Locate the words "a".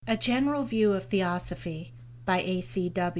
0.07-0.17, 2.41-2.63